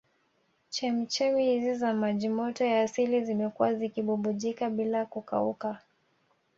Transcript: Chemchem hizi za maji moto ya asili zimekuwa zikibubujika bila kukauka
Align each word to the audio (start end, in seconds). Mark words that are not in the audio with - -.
Chemchem 0.69 1.37
hizi 1.37 1.73
za 1.75 1.93
maji 1.93 2.29
moto 2.29 2.65
ya 2.65 2.81
asili 2.81 3.25
zimekuwa 3.25 3.73
zikibubujika 3.73 4.69
bila 4.69 5.05
kukauka 5.05 5.79